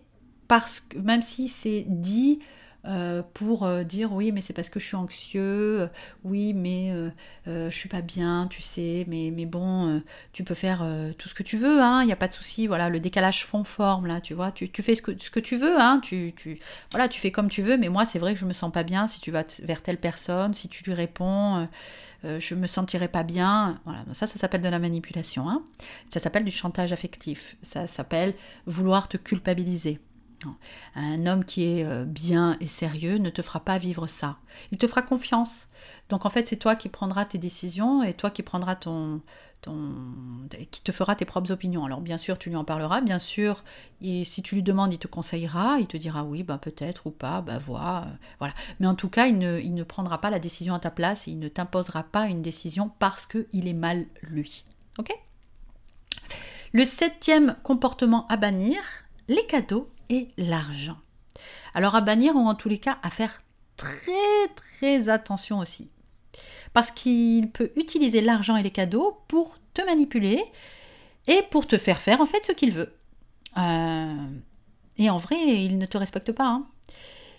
[0.47, 2.39] parce que, même si c'est dit
[2.85, 5.89] euh, pour euh, dire oui mais c'est parce que je suis anxieux,
[6.25, 6.91] oui mais
[7.47, 10.01] euh, je suis pas bien, tu sais, mais, mais bon,
[10.33, 10.85] tu peux faire
[11.17, 13.45] tout ce que tu veux, hein, il n'y a pas de souci, voilà, le décalage
[13.45, 16.59] fond-forme là, tu vois, tu, fais ce que, ce que tu veux, hein, tu, tu,
[16.91, 18.83] voilà, tu fais comme tu veux, mais moi c'est vrai que je me sens pas
[18.83, 21.67] bien si tu vas vers telle personne, si tu lui réponds,
[22.23, 25.63] je me sentirais pas bien, voilà, ça ça s'appelle de la manipulation, hein.
[26.09, 28.33] ça s'appelle du chantage affectif, ça s'appelle
[28.65, 29.99] vouloir te culpabiliser.
[30.95, 34.37] Un homme qui est euh, bien et sérieux ne te fera pas vivre ça.
[34.71, 35.67] Il te fera confiance.
[36.09, 39.21] Donc en fait, c'est toi qui prendras tes décisions et toi qui prendras ton,
[39.63, 39.91] ton,
[40.71, 41.85] qui te fera tes propres opinions.
[41.85, 43.63] Alors bien sûr, tu lui en parleras, bien sûr,
[44.01, 47.11] et si tu lui demandes, il te conseillera, il te dira oui, bah peut-être ou
[47.11, 48.53] pas, bah vois, euh, voilà.
[48.79, 51.27] Mais en tout cas, il ne, il ne prendra pas la décision à ta place
[51.27, 54.65] et il ne t'imposera pas une décision parce qu'il est mal lui.
[54.99, 55.11] Ok?
[56.73, 58.81] Le septième comportement à bannir,
[59.27, 59.89] les cadeaux
[60.37, 60.97] l'argent.
[61.73, 63.39] Alors à bannir ou en tous les cas à faire
[63.77, 65.89] très très attention aussi.
[66.73, 70.43] Parce qu'il peut utiliser l'argent et les cadeaux pour te manipuler
[71.27, 72.93] et pour te faire faire en fait ce qu'il veut.
[73.57, 74.27] Euh,
[74.97, 76.47] et en vrai, il ne te respecte pas.
[76.47, 76.67] Hein.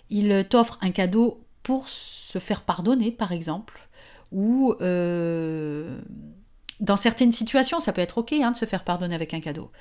[0.09, 3.89] Il t'offre un cadeau pour se faire pardonner, par exemple,
[4.31, 5.99] ou euh,
[6.79, 9.71] dans certaines situations, ça peut être ok hein, de se faire pardonner avec un cadeau.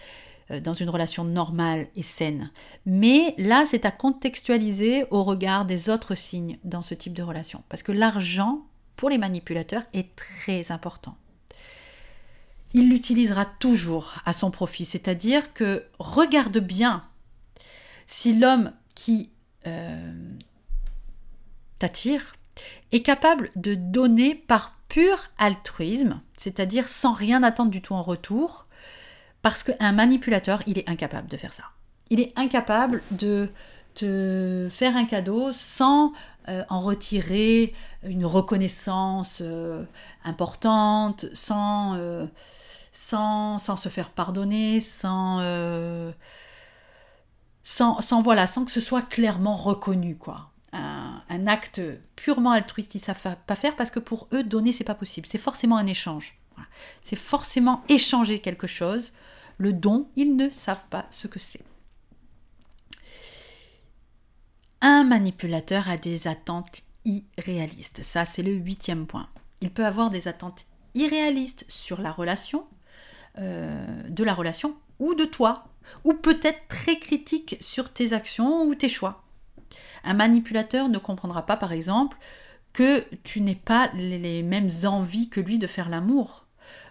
[0.50, 2.50] Euh, dans une relation normale et saine.
[2.84, 7.62] Mais là, c'est à contextualiser au regard des autres signes dans ce type de relation.
[7.70, 11.16] Parce que l'argent, pour les manipulateurs, est très important.
[12.74, 17.04] Il l'utilisera toujours à son profit, c'est-à-dire que regarde bien
[18.06, 19.30] si l'homme qui
[19.66, 20.12] euh,
[21.78, 22.36] t'attire
[22.92, 28.66] est capable de donner par pur altruisme, c'est-à-dire sans rien attendre du tout en retour,
[29.44, 31.64] parce qu'un manipulateur, il est incapable de faire ça.
[32.08, 33.50] Il est incapable de
[33.94, 36.14] te faire un cadeau sans
[36.48, 39.84] euh, en retirer une reconnaissance euh,
[40.24, 42.24] importante, sans, euh,
[42.90, 45.42] sans, se faire pardonner, sans,
[47.62, 50.16] sans, voilà, sans que ce soit clairement reconnu.
[50.16, 50.52] quoi.
[50.72, 51.82] Un, un acte
[52.16, 55.26] purement altruiste, ils ne savent pas faire parce que pour eux, donner, c'est pas possible.
[55.26, 56.34] C'est forcément un échange.
[57.02, 59.12] C'est forcément échanger quelque chose.
[59.58, 61.64] Le don, ils ne savent pas ce que c'est.
[64.80, 68.02] Un manipulateur a des attentes irréalistes.
[68.02, 69.28] Ça, c'est le huitième point.
[69.60, 72.66] Il peut avoir des attentes irréalistes sur la relation,
[73.38, 75.64] euh, de la relation ou de toi,
[76.04, 79.24] ou peut-être très critique sur tes actions ou tes choix.
[80.04, 82.18] Un manipulateur ne comprendra pas, par exemple,
[82.72, 86.43] que tu n'aies pas les mêmes envies que lui de faire l'amour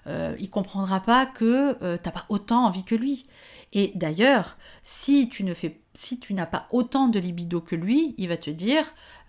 [0.07, 3.25] euh, il comprendra pas que euh, tu n'as pas autant envie que lui.
[3.73, 8.85] Et d'ailleurs, si tu n'as pas autant de libido que lui, il va te dire,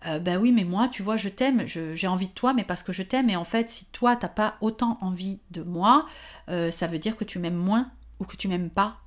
[0.06, 2.82] euh, bah oui, mais moi, tu vois, je t'aime, j'ai envie de toi, mais parce
[2.82, 3.30] que je t'aime.
[3.30, 6.06] Et en fait, si toi, t'as pas autant envie de moi,
[6.48, 8.98] ça veut dire que tu m'aimes moins ou que tu m'aimes pas.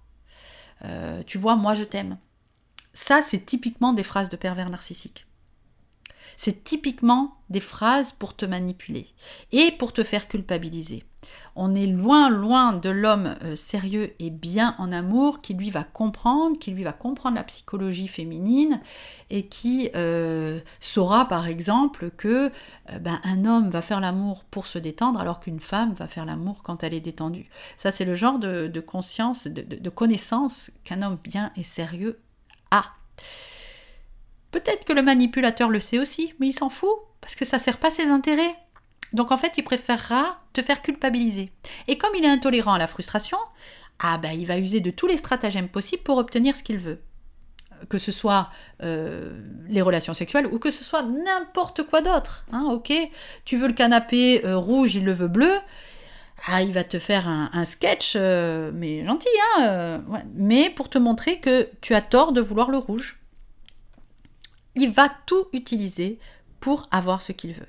[1.28, 2.18] tu vois, moi, je t'aime.
[2.94, 5.27] Ça, c'est typiquement des phrases de pervers narcissiques.
[6.38, 9.08] C'est typiquement des phrases pour te manipuler
[9.52, 11.04] et pour te faire culpabiliser.
[11.56, 15.84] On est loin, loin de l'homme euh, sérieux et bien en amour qui lui va
[15.84, 18.80] comprendre, qui lui va comprendre la psychologie féminine
[19.32, 22.52] et qui euh, saura par exemple que
[22.92, 26.26] euh, ben, un homme va faire l'amour pour se détendre alors qu'une femme va faire
[26.26, 27.50] l'amour quand elle est détendue.
[27.78, 32.20] Ça c'est le genre de, conscience, de, de connaissance qu'un homme bien et sérieux
[32.70, 32.84] a.
[34.52, 37.62] Peut-être que le manipulateur le sait aussi, mais il s'en fout, parce que ça ne
[37.62, 38.56] sert pas ses intérêts.
[39.14, 41.52] Donc en fait, il préférera te faire culpabiliser.
[41.88, 43.38] Et comme il est intolérant à la frustration,
[44.00, 47.02] ah ben il va user de tous les stratagèmes possibles pour obtenir ce qu'il veut.
[47.90, 48.50] Que ce soit
[48.84, 52.46] euh, les relations sexuelles ou que ce soit n'importe quoi d'autre.
[52.52, 52.92] Hein, ok?
[53.46, 55.54] Tu veux le canapé euh, rouge, il le veut bleu.
[56.48, 60.04] Ah, il va te faire un, sketch, euh, mais gentil, hein
[60.36, 63.20] Mais pour te montrer que tu as tort de vouloir le rouge
[64.78, 66.20] il va tout utiliser
[66.60, 67.68] pour avoir ce qu'il veut.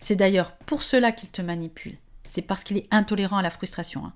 [0.00, 1.96] C'est d'ailleurs pour cela qu'il te manipule.
[2.24, 4.04] C'est parce qu'il est intolérant à la frustration.
[4.06, 4.12] Hein.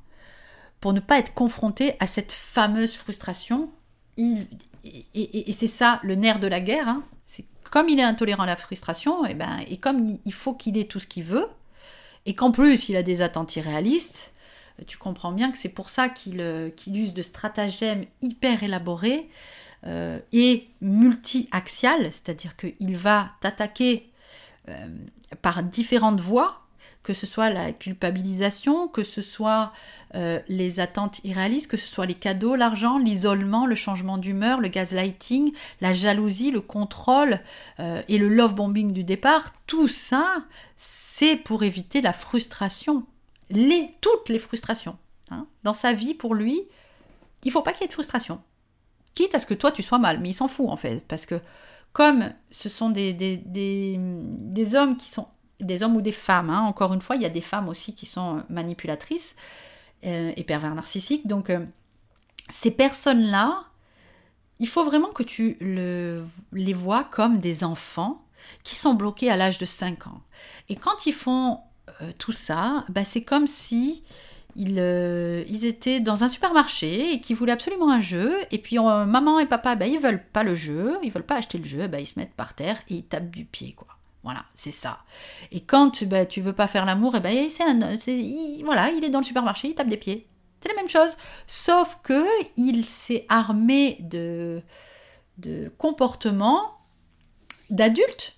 [0.80, 3.70] Pour ne pas être confronté à cette fameuse frustration,
[4.16, 7.04] et, c'est ça le nerf de la guerre, hein.
[7.26, 10.76] c'est comme il est intolérant à la frustration, et, ben, et comme il faut qu'il
[10.76, 11.48] ait tout ce qu'il veut,
[12.26, 14.32] et qu'en plus il a des attentes irréalistes,
[14.87, 19.28] tu comprends bien que c'est pour ça qu'il euh, use de stratagèmes hyper élaborés
[19.87, 24.11] euh, et multi-axial, c'est-à-dire qu'il va t'attaquer
[24.70, 24.88] euh,
[25.42, 26.62] par différentes voies,
[27.03, 29.73] que ce soit la culpabilisation, que ce soit
[30.14, 34.68] euh, les attentes irréalistes, que ce soit les cadeaux, l'argent, l'isolement, le changement d'humeur, le
[34.68, 37.40] gaslighting, la jalousie, le contrôle
[38.09, 40.37] et le love bombing du départ, tout ça,
[40.79, 43.05] c'est pour éviter la frustration,
[43.51, 44.97] les, toutes les frustrations.
[45.31, 45.47] Hein.
[45.62, 46.62] Dans sa vie, pour lui,
[47.42, 48.40] il faut pas qu'il y ait de frustration
[49.14, 51.27] quitte à ce que toi tu sois mal, mais il s'en fout en fait, parce
[51.27, 51.40] que
[51.92, 55.29] comme ce sont des, des, hommes qui sont
[55.61, 57.94] des hommes ou des femmes, hein, encore une fois, il y a des femmes aussi
[57.94, 59.37] qui sont manipulatrices
[60.05, 61.64] euh, et pervers narcissiques, donc euh,
[62.50, 63.64] ces personnes-là
[64.61, 68.24] il faut vraiment que tu les vois comme des enfants
[68.62, 70.22] qui sont bloqués à l'âge de 5 ans.
[70.68, 71.61] Et quand ils font
[72.00, 74.03] euh, tout ça, bah, c'est comme si
[74.59, 78.33] euh, ils, étaient dans un supermarché et qu'ils voulaient absolument un jeu.
[78.51, 81.59] Et puis maman et papa, bah, ils veulent pas le jeu, ils veulent pas acheter
[81.59, 83.73] le jeu, bah, ils se mettent par terre et ils tapent du pied.
[83.73, 83.88] quoi.
[84.25, 85.01] Voilà, c'est ça.
[85.53, 87.79] Et quand bah, tu veux pas faire l'amour, et ben c'est un,
[88.64, 90.27] voilà, il est dans le supermarché, il tape des pieds.
[90.62, 91.14] C'est la même chose,
[91.47, 92.25] sauf que
[92.57, 94.62] il s'est armé de,
[95.37, 96.79] de comportements
[97.69, 98.37] d'adultes,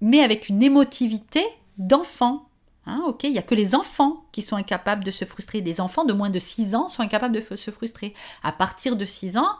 [0.00, 1.44] mais avec une émotivité
[1.76, 2.47] d'enfant.
[2.88, 5.60] Hein, ok, il n'y a que les enfants qui sont incapables de se frustrer.
[5.60, 8.14] Les enfants de moins de 6 ans sont incapables de se frustrer.
[8.42, 9.56] À partir de 6 ans,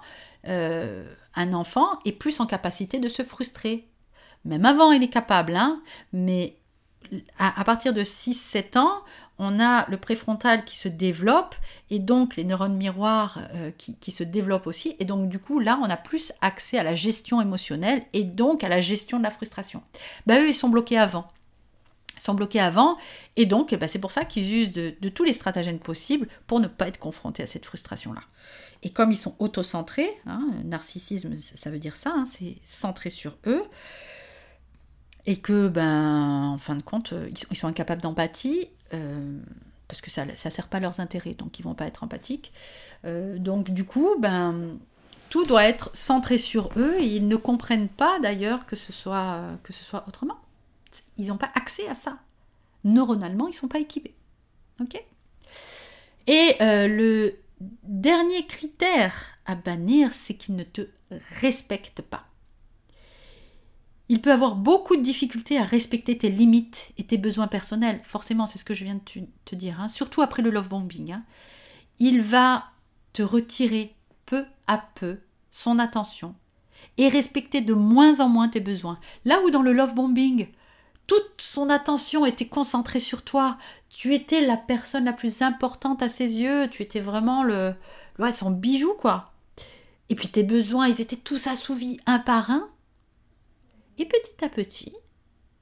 [0.46, 3.86] euh, un enfant est plus en capacité de se frustrer.
[4.46, 5.82] Même avant, il est capable, hein,
[6.14, 6.56] mais
[7.38, 9.02] à, partir de 6-7 ans,
[9.38, 11.54] on a le préfrontal qui se développe
[11.90, 14.96] et donc les neurones miroirs euh, qui, se développent aussi.
[15.00, 18.64] Et donc du coup, là, on a plus accès à la gestion émotionnelle et donc
[18.64, 19.82] à la gestion de la frustration.
[20.26, 21.28] Bah, eux, ils sont bloqués avant.
[22.18, 22.96] Sont bloqués avant
[23.36, 26.66] et donc bah, c'est pour ça qu'ils usent de, tous les stratagèmes possibles pour ne
[26.66, 28.20] pas être confrontés à cette frustration-là.
[28.82, 33.36] Et comme ils sont autocentrés, hein, narcissisme, ça veut dire ça, hein, c'est centré sur
[33.46, 33.64] eux,
[35.26, 39.38] et que, ben, en fin de compte, euh, ils sont, incapables d'empathie, euh,
[39.88, 42.52] parce que ça ne sert pas leurs intérêts, donc ils vont pas être empathiques.
[43.04, 44.78] Euh, donc du coup, ben,
[45.28, 49.58] tout doit être centré sur eux, et ils ne comprennent pas d'ailleurs que ce soit
[50.06, 50.38] autrement.
[51.16, 52.18] Ils n'ont pas accès à ça.
[52.84, 54.14] Neuronalement, ils ne sont pas équipés.
[54.80, 55.02] Ok?
[56.26, 60.82] Et le dernier critère à bannir, c'est qu'ils ne te
[61.40, 62.26] respectent pas.
[64.10, 68.00] Il peut avoir beaucoup de difficultés à respecter tes limites et tes besoins personnels.
[68.02, 69.88] Forcément, c'est ce que je viens de te dire, hein.
[69.88, 71.12] surtout après le love bombing.
[71.12, 71.24] Hein.
[71.98, 72.64] Il va
[73.12, 75.20] te retirer peu à peu
[75.50, 76.34] son attention
[76.96, 78.98] et respecter de moins en moins tes besoins.
[79.24, 80.46] Là où dans le love bombing,
[81.08, 86.08] toute son attention était concentrée sur toi, tu étais la personne la plus importante à
[86.08, 87.74] ses yeux, tu étais vraiment le,
[88.20, 89.32] ouais, son bijou quoi.
[90.10, 92.68] Et puis tes besoins, ils étaient tous assouvis un par un.
[93.96, 94.94] Et petit à petit,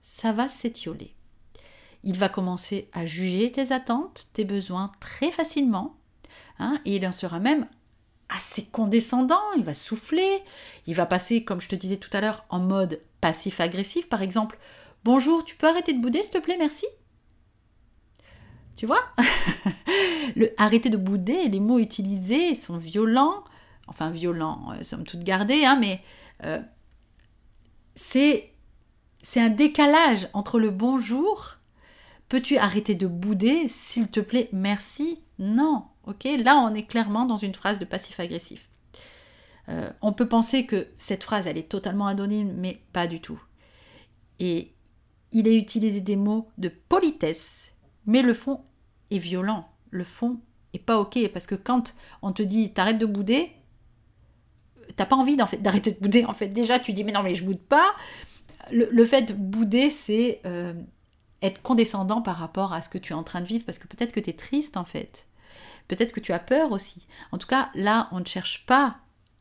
[0.00, 1.14] ça va s'étioler.
[2.02, 5.96] Il va commencer à juger tes attentes, tes besoins très facilement.
[6.58, 7.66] Hein, et il en sera même
[8.28, 10.42] assez condescendant, il va souffler,
[10.86, 14.08] il va passer, comme je te disais tout à l'heure, en mode passif-agressif.
[14.08, 14.58] Par exemple,
[15.06, 16.84] bonjour, tu peux arrêter de bouder, s'il te plaît, merci
[18.74, 19.00] Tu vois?
[20.36, 23.44] Le arrêter de bouder, les mots utilisés sont violents,
[23.86, 26.02] enfin violents, euh, somme toute gardés, hein, mais
[26.44, 26.60] euh,
[27.94, 28.52] c'est
[29.22, 31.56] c'est un décalage entre le bonjour.
[32.28, 35.20] Peux-tu arrêter de bouder, s'il te plaît, merci?
[35.38, 36.24] Non, ok?
[36.44, 38.68] Là, on est clairement dans une phrase de passif-agressif.
[39.68, 43.40] Euh, on peut penser que cette phrase, elle est totalement anonyme, mais pas du tout.
[44.40, 44.75] Et
[45.36, 47.72] il a utilisé des mots de politesse,
[48.06, 48.60] mais le fond
[49.10, 49.68] est violent.
[49.90, 50.40] Le fond
[50.72, 53.52] est pas ok, parce que quand on te dit t'arrêtes de bouder,
[54.96, 56.24] t'as pas envie d'arrêter de bouder.
[56.24, 57.94] En fait, déjà, tu dis, mais non, mais je boude pas.
[58.72, 60.72] Le, fait de bouder, c'est euh,
[61.42, 63.86] être condescendant par rapport à ce que tu es en train de vivre, parce que
[63.86, 65.26] peut-être que tu es triste, en fait.
[65.86, 67.06] Peut-être que tu as peur aussi.
[67.30, 68.96] En tout cas, là, on ne cherche pas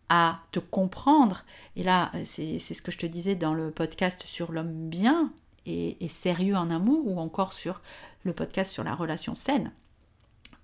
[0.10, 1.45] à te comprendre.
[1.77, 5.31] Et là, c'est ce que je te disais dans le podcast sur l'homme bien
[5.65, 7.82] et, sérieux en amour, ou encore sur
[8.23, 9.71] le podcast sur la relation saine.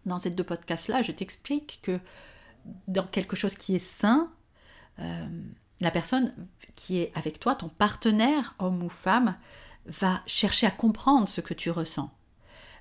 [0.05, 1.99] Dans ces deux podcasts-là, je t'explique que
[2.87, 4.31] dans quelque chose qui est sain,
[4.99, 5.27] euh,
[5.79, 6.33] la personne
[6.75, 9.35] qui est avec toi, ton partenaire, homme ou femme,
[9.85, 12.11] va chercher à comprendre ce que tu ressens,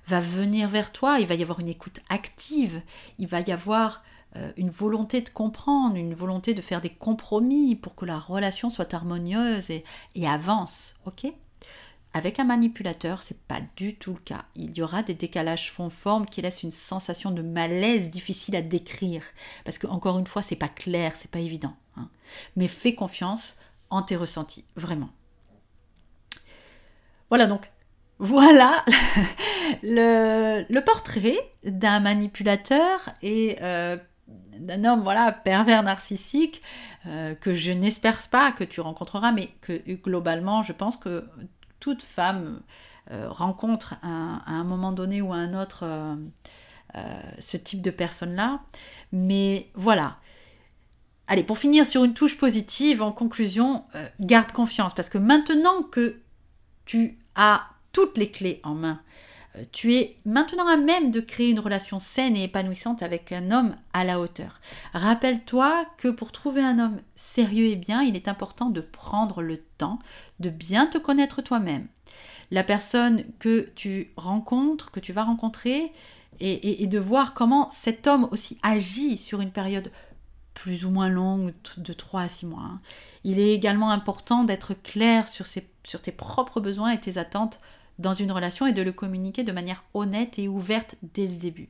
[0.07, 2.81] va venir vers toi, il va y avoir une écoute active,
[3.17, 4.03] il va y avoir
[4.37, 8.69] euh, une volonté de comprendre, une volonté de faire des compromis pour que la relation
[8.69, 9.83] soit harmonieuse et,
[10.15, 11.33] et avance, ok?
[12.13, 14.43] Avec un manipulateur, c'est pas du tout le cas.
[14.55, 19.23] Il y aura des décalages fond-forme qui laissent une sensation de malaise difficile à décrire.
[19.63, 21.73] Parce que, encore une fois, c'est pas clair, c'est pas évident.
[21.95, 22.09] Hein.
[22.57, 23.55] Mais fais confiance
[23.89, 25.09] en tes ressentis, vraiment.
[27.29, 27.71] Voilà donc,
[28.19, 28.85] voilà
[29.83, 33.97] le, portrait d'un manipulateur et euh,
[34.57, 36.61] d'un homme voilà pervers narcissique
[37.07, 41.25] euh, que je n'espère pas que tu rencontreras, mais que globalement, je pense que
[41.81, 42.61] toute femme
[43.11, 46.15] euh, rencontre à un moment donné ou à un autre euh,
[46.95, 46.99] euh,
[47.39, 48.61] ce type de personne-là.
[49.11, 50.17] Mais voilà.
[51.27, 53.83] Allez, pour finir sur une touche positive, en conclusion,
[54.19, 54.93] garde confiance.
[54.93, 56.19] Parce que maintenant que
[56.85, 59.01] tu as toutes les clés en main
[59.71, 63.75] tu es maintenant à même de créer une relation saine et épanouissante avec un homme
[63.93, 64.61] à la hauteur.
[64.93, 69.57] Rappelle-toi que pour trouver un homme sérieux et bien, il est important de prendre le
[69.77, 69.99] temps
[70.39, 71.87] de bien te connaître toi-même.
[72.49, 75.91] La personne que tu rencontres, que tu vas rencontrer,
[76.39, 79.91] et, de voir comment cet homme aussi agit sur une période
[80.55, 82.63] plus ou moins longue de 3 à 6 mois.
[82.63, 82.81] Hein.
[83.23, 87.59] Il est également important d'être clair sur tes propres besoins et tes attentes
[87.99, 91.69] dans une relation et de le communiquer de manière honnête et ouverte dès le début.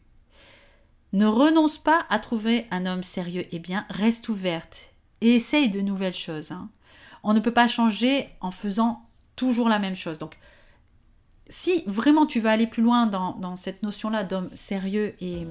[1.13, 5.81] Ne renonce pas à trouver un homme sérieux et bien, reste ouverte et essaye de
[5.81, 6.51] nouvelles choses.
[6.51, 6.69] Hein.
[7.23, 9.05] On ne peut pas changer en faisant
[9.35, 10.19] toujours la même chose.
[10.19, 10.37] Donc,
[11.49, 15.45] si vraiment tu veux aller plus loin dans, cette notion-là d'homme sérieux et,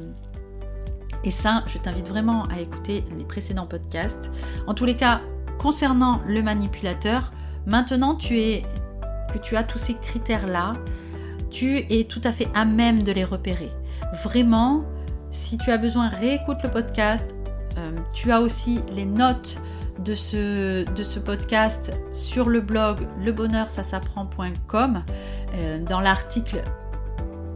[1.24, 4.30] et sain, je t'invite vraiment à écouter les précédents podcasts.
[4.66, 5.20] En tous les cas,
[5.58, 7.32] concernant le manipulateur,
[7.66, 8.64] maintenant tu es,
[9.30, 10.74] que tu as tous ces critères-là,
[11.50, 13.70] tu es tout à fait à même de les repérer.
[14.24, 14.84] Vraiment,
[15.30, 17.34] si tu as besoin, réécoute le podcast.
[17.78, 19.58] Euh, tu as aussi les notes
[20.04, 25.04] de ce, podcast sur le blog lebonheur-ça-s'apprend.com
[25.54, 26.62] euh, dans l'article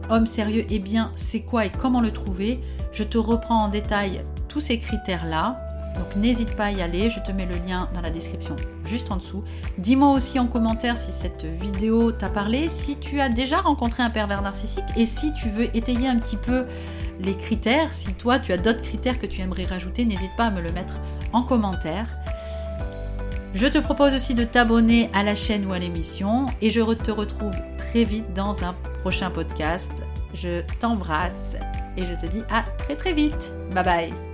[0.09, 2.61] Homme sérieux et bien, c'est quoi et comment le trouver
[2.91, 5.64] Je te reprends en détail tous ces critères-là.
[5.97, 9.11] Donc n'hésite pas à y aller, je te mets le lien dans la description juste
[9.11, 9.43] en dessous.
[9.77, 14.09] Dis-moi aussi en commentaire si cette vidéo t'a parlé, si tu as déjà rencontré un
[14.09, 16.65] pervers narcissique et si tu veux étayer un petit peu
[17.19, 20.51] les critères, si toi tu as d'autres critères que tu aimerais rajouter, n'hésite pas à
[20.51, 20.99] me le mettre
[21.33, 22.07] en commentaire.
[23.53, 27.11] Je te propose aussi de t'abonner à la chaîne ou à l'émission et je te
[27.11, 29.91] retrouve très vite dans un prochain podcast.
[30.33, 31.55] Je t'embrasse
[31.95, 33.53] et je te dis à très très vite.
[33.73, 34.24] Bye bye